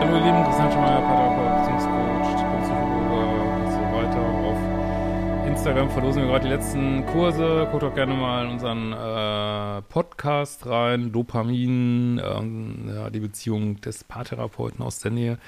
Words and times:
Hallo 0.00 0.16
ihr 0.16 0.24
Lieben, 0.24 0.42
Christian 0.44 0.62
halt 0.62 0.72
Schmeier, 0.72 1.00
Paterapper, 1.02 1.60
Beziehungscoach, 1.60 2.32
Psychologe 2.62 3.42
und 3.52 3.70
so 3.70 3.80
weiter. 3.92 4.22
Auf 4.48 5.46
Instagram 5.46 5.90
verlosen 5.90 6.22
wir 6.22 6.28
gerade 6.30 6.48
die 6.48 6.54
letzten 6.54 7.04
Kurse. 7.04 7.68
Guckt 7.70 7.82
doch 7.82 7.94
gerne 7.94 8.14
mal 8.14 8.46
in 8.46 8.52
unseren 8.52 8.92
äh, 8.94 9.82
Podcast 9.82 10.64
rein, 10.64 11.12
Dopamin, 11.12 12.18
ähm, 12.18 12.90
ja, 12.94 13.10
die 13.10 13.20
Beziehung 13.20 13.78
des 13.82 14.02
Paartherapeuten 14.02 14.82
aus 14.82 15.00
der 15.00 15.10
Nähe. 15.10 15.38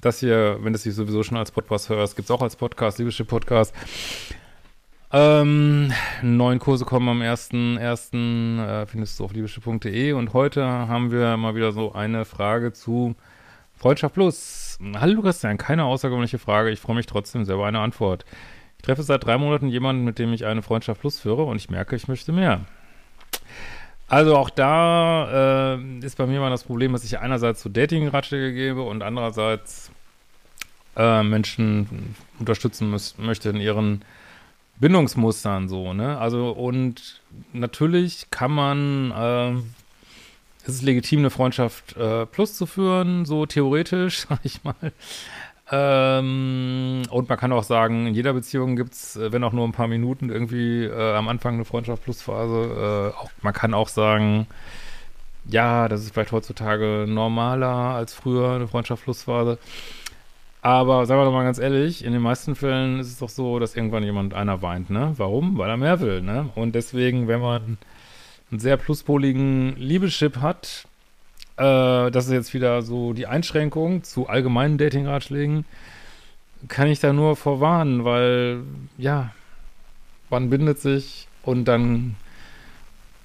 Das 0.00 0.18
hier, 0.18 0.58
wenn 0.62 0.72
du 0.72 0.76
es 0.76 0.82
sowieso 0.82 1.22
schon 1.22 1.38
als 1.38 1.52
Podcast 1.52 1.88
hörst, 1.88 2.16
gibt 2.16 2.28
es 2.28 2.32
auch 2.32 2.42
als 2.42 2.56
Podcast, 2.56 2.98
Liebische 2.98 3.24
Podcast. 3.24 3.72
Ähm, 5.12 5.92
neun 6.20 6.58
Kurse 6.58 6.84
kommen 6.84 7.08
am 7.08 7.22
1.1. 7.22 8.58
Äh, 8.60 8.86
findest 8.86 9.20
du 9.20 9.24
auf 9.24 9.32
liebische.de 9.32 10.14
und 10.14 10.32
heute 10.32 10.64
haben 10.64 11.12
wir 11.12 11.36
mal 11.36 11.54
wieder 11.54 11.70
so 11.70 11.92
eine 11.92 12.24
Frage 12.24 12.72
zu 12.72 13.14
Freundschaft 13.76 14.14
Plus. 14.14 14.78
Hallo 14.96 15.22
Christian, 15.22 15.58
keine 15.58 15.84
außergewöhnliche 15.84 16.38
Frage. 16.38 16.70
Ich 16.70 16.80
freue 16.80 16.96
mich 16.96 17.06
trotzdem 17.06 17.44
sehr 17.44 17.56
über 17.56 17.66
eine 17.66 17.80
Antwort. 17.80 18.24
Ich 18.78 18.82
treffe 18.84 19.02
seit 19.02 19.24
drei 19.24 19.38
Monaten 19.38 19.68
jemanden, 19.68 20.04
mit 20.04 20.18
dem 20.18 20.32
ich 20.32 20.44
eine 20.44 20.62
Freundschaft 20.62 21.00
Plus 21.00 21.20
führe 21.20 21.44
und 21.44 21.56
ich 21.56 21.70
merke, 21.70 21.96
ich 21.96 22.08
möchte 22.08 22.32
mehr. 22.32 22.60
Also 24.08 24.36
auch 24.36 24.50
da 24.50 25.74
äh, 25.74 25.98
ist 26.04 26.18
bei 26.18 26.26
mir 26.26 26.40
mal 26.40 26.50
das 26.50 26.64
Problem, 26.64 26.92
dass 26.92 27.04
ich 27.04 27.18
einerseits 27.18 27.62
so 27.62 27.68
Dating-Ratschläge 27.68 28.52
gebe 28.52 28.82
und 28.82 29.02
andererseits 29.02 29.90
äh, 30.96 31.22
Menschen 31.22 32.14
unterstützen 32.38 32.90
muss, 32.90 33.16
möchte 33.18 33.48
in 33.48 33.56
ihren 33.56 34.04
Bindungsmustern 34.78 35.68
so, 35.68 35.94
ne? 35.94 36.18
Also 36.18 36.50
und 36.50 37.22
natürlich 37.52 38.26
kann 38.30 38.52
man, 38.52 39.10
äh, 39.10 39.62
es 40.66 40.76
ist 40.76 40.82
legitim, 40.82 41.20
eine 41.20 41.30
Freundschaft 41.30 41.96
äh, 41.96 42.26
plus 42.26 42.54
zu 42.54 42.66
führen, 42.66 43.24
so 43.24 43.46
theoretisch, 43.46 44.20
sag 44.28 44.40
ich 44.44 44.64
mal. 44.64 44.74
Ähm, 45.70 47.02
und 47.10 47.28
man 47.28 47.38
kann 47.38 47.52
auch 47.52 47.62
sagen, 47.62 48.06
in 48.06 48.14
jeder 48.14 48.34
Beziehung 48.34 48.76
gibt 48.76 48.92
es, 48.92 49.16
äh, 49.16 49.32
wenn 49.32 49.44
auch 49.44 49.52
nur 49.52 49.66
ein 49.66 49.72
paar 49.72 49.88
Minuten, 49.88 50.30
irgendwie 50.30 50.84
äh, 50.84 51.14
am 51.14 51.28
Anfang 51.28 51.54
eine 51.54 51.64
Freundschaft-Plus-Phase. 51.64 53.12
Äh, 53.14 53.26
man 53.42 53.52
kann 53.54 53.72
auch 53.72 53.88
sagen, 53.88 54.46
ja, 55.46 55.88
das 55.88 56.02
ist 56.02 56.12
vielleicht 56.14 56.32
heutzutage 56.32 57.06
normaler 57.08 57.94
als 57.94 58.14
früher, 58.14 58.52
eine 58.52 58.68
Freundschaft-Plus-Phase. 58.68 59.58
Aber 60.62 61.04
sagen 61.04 61.20
wir 61.20 61.26
doch 61.26 61.32
mal 61.32 61.44
ganz 61.44 61.58
ehrlich, 61.58 62.04
in 62.04 62.12
den 62.12 62.22
meisten 62.22 62.54
Fällen 62.54 62.98
ist 62.98 63.08
es 63.08 63.18
doch 63.18 63.28
so, 63.28 63.58
dass 63.58 63.76
irgendwann 63.76 64.02
jemand 64.02 64.32
einer 64.32 64.62
weint, 64.62 64.88
ne? 64.88 65.12
Warum? 65.18 65.58
Weil 65.58 65.68
er 65.68 65.76
mehr 65.76 66.00
will, 66.00 66.22
ne? 66.22 66.48
Und 66.54 66.74
deswegen, 66.74 67.28
wenn 67.28 67.40
man 67.40 67.78
einen 68.54 68.60
sehr 68.60 68.76
pluspoligen 68.76 69.74
Liebeschip 69.76 70.36
hat, 70.36 70.86
äh, 71.56 72.10
das 72.12 72.26
ist 72.26 72.32
jetzt 72.32 72.54
wieder 72.54 72.82
so 72.82 73.12
die 73.12 73.26
Einschränkung 73.26 74.04
zu 74.04 74.28
allgemeinen 74.28 74.78
Dating-Ratschlägen, 74.78 75.64
kann 76.68 76.86
ich 76.86 77.00
da 77.00 77.12
nur 77.12 77.34
vorwarnen, 77.34 78.04
weil, 78.04 78.62
ja, 78.96 79.32
man 80.30 80.50
bindet 80.50 80.78
sich 80.78 81.26
und 81.42 81.64
dann 81.64 82.14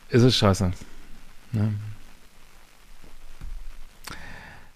ist 0.10 0.24
es 0.24 0.36
scheiße. 0.36 0.72
Ne? 1.52 1.74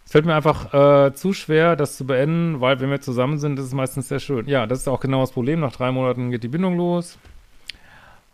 Es 0.06 0.12
fällt 0.12 0.28
mir 0.28 0.36
einfach 0.36 0.72
äh, 0.72 1.16
zu 1.16 1.34
schwer, 1.34 1.76
das 1.76 1.98
zu 1.98 2.06
beenden, 2.06 2.62
weil 2.62 2.80
wenn 2.80 2.92
wir 2.92 3.02
zusammen 3.02 3.40
sind, 3.40 3.58
ist 3.58 3.66
es 3.66 3.74
meistens 3.74 4.08
sehr 4.08 4.20
schön. 4.20 4.48
Ja, 4.48 4.68
das 4.68 4.81
ist 4.81 4.88
auch 4.88 5.00
genau 5.00 5.22
das 5.22 5.31
Problem. 5.31 5.62
Nach 5.62 5.76
drei 5.76 5.92
Monaten 5.92 6.30
geht 6.30 6.44
die 6.44 6.48
Bindung 6.48 6.78
los. 6.78 7.18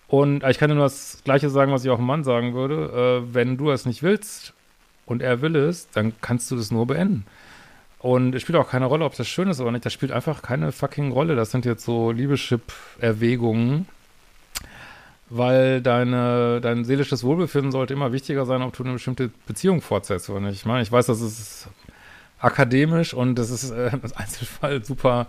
Und 0.09 0.43
äh, 0.43 0.51
ich 0.51 0.57
kann 0.57 0.69
dir 0.69 0.75
nur 0.75 0.85
das 0.85 1.21
Gleiche 1.23 1.49
sagen, 1.49 1.71
was 1.71 1.85
ich 1.85 1.91
auch 1.91 1.97
einem 1.97 2.07
Mann 2.07 2.23
sagen 2.23 2.53
würde. 2.53 3.23
Äh, 3.23 3.33
wenn 3.33 3.55
du 3.55 3.71
es 3.71 3.85
nicht 3.85 4.03
willst 4.03 4.53
und 5.05 5.21
er 5.21 5.41
will 5.41 5.55
es, 5.55 5.89
dann 5.91 6.13
kannst 6.19 6.51
du 6.51 6.57
das 6.57 6.71
nur 6.71 6.85
beenden. 6.87 7.25
Und 7.99 8.33
es 8.33 8.41
spielt 8.41 8.57
auch 8.57 8.69
keine 8.69 8.85
Rolle, 8.85 9.05
ob 9.05 9.15
das 9.15 9.27
schön 9.27 9.49
ist 9.49 9.61
oder 9.61 9.71
nicht. 9.71 9.85
Das 9.85 9.93
spielt 9.93 10.11
einfach 10.11 10.41
keine 10.41 10.71
fucking 10.71 11.11
Rolle. 11.11 11.35
Das 11.35 11.51
sind 11.51 11.65
jetzt 11.65 11.85
so 11.85 12.11
Liebeschip-Erwägungen. 12.11 13.87
Weil 15.31 15.81
deine, 15.81 16.59
dein 16.59 16.85
seelisches 16.85 17.23
Wohlbefinden 17.23 17.71
sollte 17.71 17.93
immer 17.93 18.11
wichtiger 18.11 18.47
sein, 18.47 18.63
ob 18.63 18.75
du 18.75 18.83
eine 18.83 18.93
bestimmte 18.93 19.29
Beziehung 19.45 19.81
fortsetzt 19.81 20.27
oder 20.31 20.39
nicht. 20.39 20.55
Ich 20.55 20.65
meine, 20.65 20.81
ich 20.81 20.91
weiß, 20.91 21.05
das 21.05 21.21
ist 21.21 21.67
akademisch 22.39 23.13
und 23.13 23.35
das 23.35 23.51
ist 23.51 23.69
äh, 23.69 23.89
im 23.89 24.01
Einzelfall 24.15 24.83
super 24.83 25.27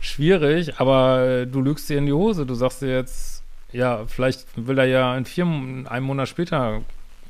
schwierig, 0.00 0.80
aber 0.80 1.46
du 1.46 1.60
lügst 1.60 1.88
dir 1.88 1.98
in 1.98 2.06
die 2.06 2.12
Hose. 2.12 2.46
Du 2.46 2.54
sagst 2.54 2.82
dir 2.82 2.88
jetzt, 2.88 3.37
ja, 3.72 4.04
vielleicht 4.06 4.46
will 4.56 4.78
er 4.78 4.86
ja 4.86 5.16
in 5.16 5.24
vier, 5.24 5.44
einem 5.44 6.06
Monat 6.06 6.28
später 6.28 6.82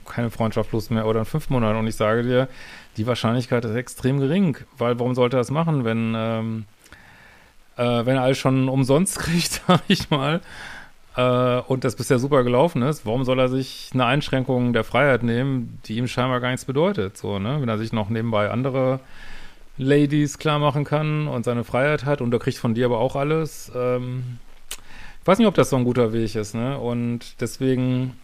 keine 0.04 0.30
Freundschaft 0.30 0.70
plus 0.70 0.90
mehr 0.90 1.06
oder 1.06 1.20
in 1.20 1.26
fünf 1.26 1.50
Monaten. 1.50 1.78
Und 1.78 1.86
ich 1.86 1.96
sage 1.96 2.22
dir, 2.22 2.48
die 2.96 3.06
Wahrscheinlichkeit 3.06 3.64
ist 3.64 3.74
extrem 3.74 4.20
gering, 4.20 4.56
weil 4.76 4.98
warum 4.98 5.14
sollte 5.14 5.36
er 5.36 5.40
das 5.40 5.50
machen, 5.50 5.84
wenn, 5.84 6.14
ähm, 6.16 6.64
äh, 7.76 8.06
wenn 8.06 8.16
er 8.16 8.22
alles 8.22 8.38
schon 8.38 8.68
umsonst 8.68 9.18
kriegt, 9.20 9.62
sag 9.66 9.82
ich 9.88 10.10
mal, 10.10 10.40
äh, 11.16 11.60
und 11.66 11.84
das 11.84 11.96
bisher 11.96 12.18
super 12.18 12.44
gelaufen 12.44 12.82
ist, 12.82 13.04
warum 13.04 13.24
soll 13.24 13.38
er 13.38 13.48
sich 13.48 13.90
eine 13.92 14.06
Einschränkung 14.06 14.72
der 14.72 14.84
Freiheit 14.84 15.22
nehmen, 15.22 15.80
die 15.84 15.96
ihm 15.96 16.08
scheinbar 16.08 16.40
gar 16.40 16.50
nichts 16.50 16.64
bedeutet, 16.64 17.16
so, 17.16 17.38
ne? 17.38 17.60
Wenn 17.60 17.68
er 17.68 17.78
sich 17.78 17.92
noch 17.92 18.08
nebenbei 18.08 18.50
andere 18.50 19.00
Ladies 19.76 20.38
klar 20.38 20.58
machen 20.58 20.84
kann 20.84 21.28
und 21.28 21.44
seine 21.44 21.64
Freiheit 21.64 22.04
hat 22.04 22.20
und 22.20 22.32
er 22.32 22.40
kriegt 22.40 22.58
von 22.58 22.74
dir 22.74 22.86
aber 22.86 22.98
auch 22.98 23.14
alles, 23.14 23.70
ähm, 23.74 24.38
weiß 25.28 25.38
nicht, 25.38 25.46
ob 25.46 25.54
das 25.54 25.70
so 25.70 25.76
ein 25.76 25.84
guter 25.84 26.12
Weg 26.12 26.34
ist, 26.34 26.54
ne? 26.54 26.78
Und 26.78 27.40
deswegen 27.40 28.14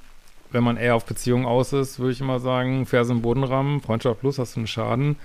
wenn 0.54 0.64
man 0.64 0.76
eher 0.76 0.94
auf 0.94 1.04
Beziehungen 1.04 1.46
aus 1.46 1.72
ist, 1.72 1.98
würde 1.98 2.12
ich 2.12 2.20
immer 2.20 2.38
sagen, 2.38 2.86
Ferse 2.86 3.12
im 3.12 3.22
Boden 3.22 3.42
rammen, 3.42 3.80
Freundschaft 3.80 4.20
plus, 4.20 4.38
hast 4.38 4.54
du 4.54 4.60
einen 4.60 4.66
Schaden. 4.68 5.16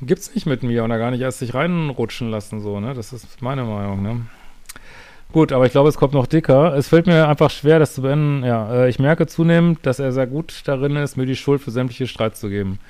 Gibt's 0.00 0.34
nicht 0.34 0.46
mit 0.46 0.62
mir 0.62 0.82
und 0.82 0.90
da 0.90 0.96
gar 0.96 1.10
nicht 1.10 1.20
erst 1.20 1.40
sich 1.40 1.52
reinrutschen 1.52 2.30
lassen, 2.30 2.60
so, 2.60 2.80
ne? 2.80 2.94
Das 2.94 3.12
ist 3.12 3.42
meine 3.42 3.64
Meinung, 3.64 4.02
ne? 4.02 4.22
Gut, 5.30 5.52
aber 5.52 5.66
ich 5.66 5.72
glaube, 5.72 5.90
es 5.90 5.96
kommt 5.98 6.14
noch 6.14 6.26
dicker. 6.26 6.74
Es 6.74 6.88
fällt 6.88 7.06
mir 7.06 7.28
einfach 7.28 7.50
schwer, 7.50 7.78
das 7.78 7.94
zu 7.94 8.02
beenden. 8.02 8.42
Ja, 8.42 8.72
äh, 8.72 8.88
ich 8.88 8.98
merke 8.98 9.26
zunehmend, 9.26 9.78
dass 9.82 9.98
er 9.98 10.10
sehr 10.10 10.26
gut 10.26 10.62
darin 10.64 10.96
ist, 10.96 11.16
mir 11.16 11.26
die 11.26 11.36
Schuld 11.36 11.60
für 11.60 11.70
sämtliche 11.70 12.08
Streit 12.08 12.36
zu 12.36 12.48
geben. 12.48 12.80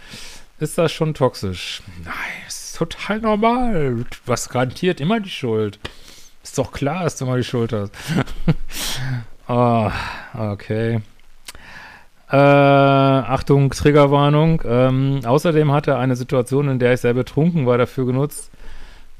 Ist 0.60 0.78
das 0.78 0.92
schon 0.92 1.12
toxisch? 1.14 1.82
Nein, 2.04 2.14
ist 2.46 2.76
total 2.76 3.20
normal. 3.20 4.06
Was 4.24 4.48
garantiert 4.48 5.00
immer 5.00 5.18
die 5.20 5.28
Schuld? 5.30 5.80
Ist 6.50 6.58
doch 6.58 6.72
klar, 6.72 7.04
dass 7.04 7.14
du 7.14 7.26
mal 7.26 7.38
die 7.38 7.44
Schuld 7.44 7.72
hast. 7.72 7.92
oh, 9.46 9.88
okay. 10.36 11.00
Äh, 12.28 12.36
Achtung, 12.36 13.70
Triggerwarnung. 13.70 14.60
Ähm, 14.64 15.20
außerdem 15.24 15.70
hat 15.70 15.86
er 15.86 16.00
eine 16.00 16.16
Situation, 16.16 16.66
in 16.66 16.80
der 16.80 16.94
ich 16.94 17.02
sehr 17.02 17.14
betrunken 17.14 17.66
war, 17.66 17.78
dafür 17.78 18.04
genutzt, 18.04 18.50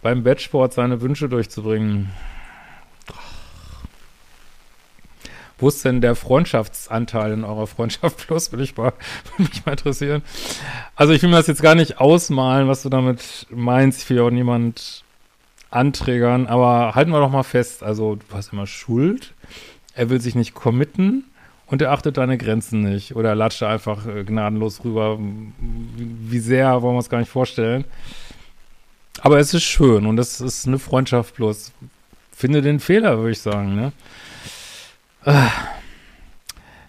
beim 0.03 0.25
Bettsport 0.25 0.73
seine 0.73 1.03
Wünsche 1.03 1.29
durchzubringen. 1.29 2.11
Wo 5.57 5.69
ist 5.69 5.85
denn 5.85 6.01
der 6.01 6.17
Freundschaftsanteil 6.17 7.31
in 7.31 7.45
eurer 7.45 7.69
Freundschaft 7.69 8.17
plus? 8.27 8.51
Würde 8.51 8.65
ich 8.65 8.77
mal, 8.77 8.93
mich 9.39 9.65
mal 9.65 9.71
interessieren. 9.71 10.23
Also 10.97 11.13
ich 11.13 11.23
will 11.23 11.31
mir 11.31 11.37
das 11.37 11.47
jetzt 11.47 11.63
gar 11.63 11.77
nicht 11.77 12.01
ausmalen, 12.01 12.67
was 12.67 12.83
du 12.83 12.89
damit 12.89 13.47
meinst. 13.51 14.03
Ich 14.03 14.11
will 14.11 14.19
auch 14.19 14.31
niemand 14.31 15.05
anträgern, 15.71 16.47
aber 16.47 16.95
halten 16.95 17.11
wir 17.11 17.21
doch 17.21 17.31
mal 17.31 17.43
fest. 17.43 17.83
Also 17.83 18.17
du 18.17 18.25
hast 18.33 18.53
immer 18.53 18.67
Schuld. 18.67 19.35
Er 19.95 20.11
will 20.11 20.21
sich 20.21 20.35
nicht 20.35 20.55
committen 20.55 21.25
und 21.67 21.83
er 21.83 21.93
achtet 21.93 22.17
deine 22.17 22.39
Grenzen 22.39 22.81
nicht 22.81 23.17
oder 23.17 23.35
latscht 23.35 23.63
einfach 23.63 24.07
äh, 24.07 24.25
gnadenlos 24.25 24.85
rüber. 24.85 25.19
Wie 25.97 26.39
sehr 26.39 26.83
wollen 26.83 26.95
wir 26.95 26.99
uns 26.99 27.11
gar 27.11 27.19
nicht 27.19 27.31
vorstellen. 27.31 27.85
Aber 29.21 29.39
es 29.39 29.53
ist 29.55 29.65
schön 29.65 30.07
und 30.07 30.19
es 30.19 30.41
ist 30.41 30.67
eine 30.67 30.79
Freundschaft 30.79 31.37
bloß. 31.37 31.73
Finde 32.33 32.63
den 32.63 32.81
Fehler, 32.81 33.19
würde 33.19 33.33
ich 33.33 33.41
sagen. 33.41 33.75
Ne? 33.77 33.93
Äh. 35.25 35.49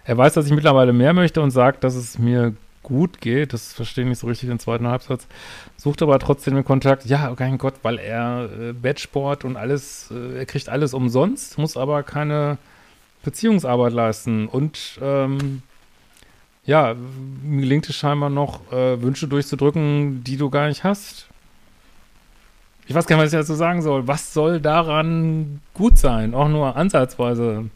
Er 0.04 0.18
weiß, 0.18 0.34
dass 0.34 0.46
ich 0.46 0.52
mittlerweile 0.52 0.92
mehr 0.92 1.12
möchte 1.12 1.40
und 1.40 1.52
sagt, 1.52 1.84
dass 1.84 1.94
es 1.94 2.18
mir 2.18 2.54
gut 2.82 3.20
geht. 3.20 3.52
Das 3.52 3.72
verstehe 3.72 4.04
ich 4.04 4.10
nicht 4.10 4.18
so 4.18 4.26
richtig 4.26 4.48
den 4.48 4.58
zweiten 4.58 4.86
Halbsatz. 4.88 5.26
Sucht 5.76 6.02
aber 6.02 6.18
trotzdem 6.18 6.54
den 6.54 6.64
Kontakt. 6.64 7.06
Ja, 7.06 7.30
oh 7.30 7.36
mein 7.38 7.58
Gott, 7.58 7.74
weil 7.82 7.98
er 7.98 8.48
äh, 8.60 8.72
Bettsport 8.72 9.44
und 9.44 9.56
alles, 9.56 10.10
äh, 10.10 10.38
er 10.38 10.46
kriegt 10.46 10.68
alles 10.68 10.94
umsonst, 10.94 11.58
muss 11.58 11.76
aber 11.76 12.02
keine 12.02 12.58
Beziehungsarbeit 13.22 13.92
leisten 13.92 14.48
und 14.48 14.98
ähm, 15.00 15.62
ja, 16.64 16.94
mir 17.42 17.60
gelingt 17.62 17.88
es 17.88 17.96
scheinbar 17.96 18.30
noch, 18.30 18.72
äh, 18.72 19.00
Wünsche 19.02 19.26
durchzudrücken, 19.26 20.22
die 20.24 20.36
du 20.36 20.50
gar 20.50 20.68
nicht 20.68 20.84
hast. 20.84 21.26
Ich 22.86 22.94
weiß 22.94 23.06
gar 23.06 23.16
nicht, 23.16 23.24
was 23.24 23.32
ich 23.32 23.38
dazu 23.38 23.54
sagen 23.54 23.82
soll. 23.82 24.06
Was 24.08 24.32
soll 24.32 24.60
daran 24.60 25.60
gut 25.74 25.98
sein? 25.98 26.34
Auch 26.34 26.48
nur 26.48 26.76
ansatzweise. 26.76 27.70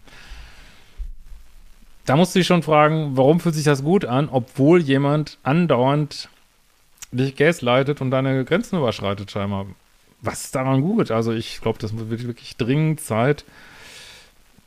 Da 2.06 2.14
musst 2.14 2.34
du 2.34 2.38
dich 2.38 2.46
schon 2.46 2.62
fragen, 2.62 3.16
warum 3.16 3.40
fühlt 3.40 3.56
sich 3.56 3.64
das 3.64 3.82
gut 3.82 4.04
an, 4.04 4.28
obwohl 4.30 4.80
jemand 4.80 5.38
andauernd 5.42 6.28
dich 7.10 7.34
gaslightet 7.34 8.00
und 8.00 8.12
deine 8.12 8.44
Grenzen 8.44 8.78
überschreitet 8.78 9.30
scheinbar. 9.30 9.66
Was 10.20 10.44
ist 10.44 10.54
daran 10.54 10.82
gut? 10.82 11.10
Also 11.10 11.32
ich 11.32 11.60
glaube, 11.60 11.78
das 11.78 11.96
wird 11.96 12.26
wirklich 12.26 12.56
dringend 12.56 13.00
Zeit, 13.00 13.44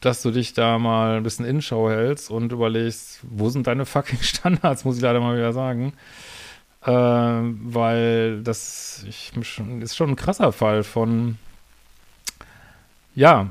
dass 0.01 0.21
du 0.21 0.31
dich 0.31 0.53
da 0.53 0.77
mal 0.77 1.17
ein 1.17 1.23
bisschen 1.23 1.45
Innenschau 1.45 1.89
hältst 1.89 2.29
und 2.29 2.51
überlegst, 2.51 3.21
wo 3.23 3.49
sind 3.49 3.67
deine 3.67 3.85
fucking 3.85 4.19
Standards, 4.21 4.83
muss 4.83 4.97
ich 4.97 5.01
leider 5.01 5.21
mal 5.21 5.37
wieder 5.37 5.53
sagen. 5.53 5.93
Äh, 6.81 6.91
weil 6.91 8.41
das 8.43 9.05
ich, 9.07 9.31
ist 9.35 9.95
schon 9.95 10.09
ein 10.09 10.15
krasser 10.15 10.51
Fall 10.51 10.83
von, 10.83 11.37
ja, 13.15 13.49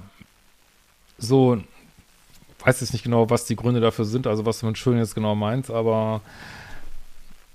so, 1.18 1.58
weiß 2.64 2.80
jetzt 2.80 2.92
nicht 2.92 3.04
genau, 3.04 3.30
was 3.30 3.44
die 3.44 3.56
Gründe 3.56 3.80
dafür 3.80 4.04
sind, 4.04 4.26
also 4.26 4.46
was 4.46 4.60
du 4.60 4.66
mit 4.66 4.78
schön 4.78 4.98
jetzt 4.98 5.14
genau 5.14 5.34
meinst, 5.34 5.70
aber 5.70 6.20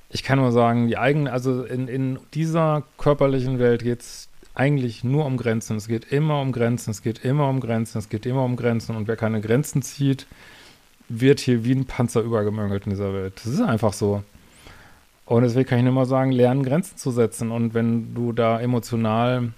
ich 0.09 0.23
kann 0.23 0.39
nur 0.39 0.51
sagen, 0.51 0.87
die 0.87 0.97
eigene, 0.97 1.31
also 1.31 1.63
in, 1.63 1.87
in 1.87 2.19
dieser 2.33 2.83
körperlichen 2.97 3.59
Welt 3.59 3.83
geht 3.83 4.01
es 4.01 4.29
eigentlich 4.53 5.03
nur 5.03 5.25
um 5.25 5.37
Grenzen. 5.37 5.77
Es 5.77 5.87
geht 5.87 6.11
immer 6.11 6.39
um 6.39 6.51
Grenzen, 6.51 6.91
es 6.91 7.01
geht 7.01 7.25
immer 7.25 7.49
um 7.49 7.59
Grenzen, 7.59 7.97
es 7.97 8.09
geht 8.09 8.25
immer 8.25 8.43
um 8.43 8.55
Grenzen. 8.55 8.95
Und 8.95 9.07
wer 9.07 9.15
keine 9.15 9.41
Grenzen 9.41 9.81
zieht, 9.81 10.27
wird 11.09 11.39
hier 11.39 11.65
wie 11.65 11.73
ein 11.73 11.85
Panzer 11.85 12.21
übergemöngelt 12.21 12.85
in 12.85 12.91
dieser 12.91 13.13
Welt. 13.13 13.33
Das 13.43 13.47
ist 13.47 13.61
einfach 13.61 13.93
so. 13.93 14.23
Und 15.25 15.43
deswegen 15.43 15.67
kann 15.67 15.79
ich 15.79 15.83
nur 15.83 15.93
mal 15.93 16.05
sagen, 16.05 16.31
lernen 16.31 16.63
Grenzen 16.63 16.97
zu 16.97 17.11
setzen. 17.11 17.51
Und 17.51 17.73
wenn 17.73 18.13
du 18.13 18.33
da 18.33 18.59
emotional 18.59 19.53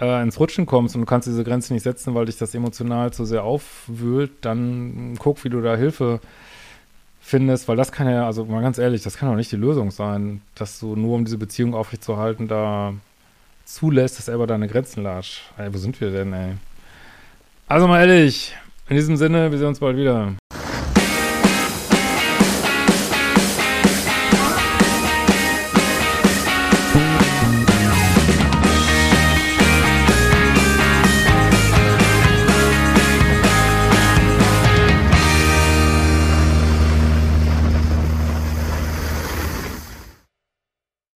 äh, 0.00 0.22
ins 0.22 0.38
Rutschen 0.38 0.66
kommst 0.66 0.94
und 0.94 1.02
du 1.02 1.06
kannst 1.06 1.28
diese 1.28 1.44
Grenze 1.44 1.72
nicht 1.72 1.82
setzen, 1.82 2.14
weil 2.14 2.26
dich 2.26 2.36
das 2.36 2.54
emotional 2.54 3.12
zu 3.12 3.24
sehr 3.24 3.44
aufwühlt, 3.44 4.30
dann 4.42 5.16
guck, 5.18 5.44
wie 5.44 5.48
du 5.48 5.60
da 5.60 5.76
Hilfe 5.76 6.20
findest, 7.20 7.66
weil 7.66 7.76
das 7.76 7.90
kann 7.90 8.08
ja, 8.08 8.26
also 8.26 8.44
mal 8.44 8.62
ganz 8.62 8.78
ehrlich, 8.78 9.02
das 9.02 9.16
kann 9.16 9.28
doch 9.28 9.36
nicht 9.36 9.50
die 9.50 9.56
Lösung 9.56 9.90
sein, 9.90 10.42
dass 10.54 10.78
du 10.78 10.94
nur 10.94 11.16
um 11.16 11.24
diese 11.24 11.38
Beziehung 11.38 11.74
aufrechtzuerhalten, 11.74 12.46
da 12.46 12.94
zulässt, 13.64 14.18
dass 14.18 14.28
er 14.28 14.36
über 14.36 14.46
deine 14.46 14.68
Grenzen 14.68 15.02
latscht. 15.02 15.42
Ey, 15.58 15.74
wo 15.74 15.78
sind 15.78 16.00
wir 16.00 16.10
denn, 16.10 16.32
ey? 16.32 16.54
Also 17.66 17.88
mal 17.88 18.00
ehrlich, 18.00 18.54
in 18.88 18.94
diesem 18.94 19.16
Sinne, 19.16 19.50
wir 19.50 19.58
sehen 19.58 19.66
uns 19.66 19.80
bald 19.80 19.96
wieder. 19.96 20.34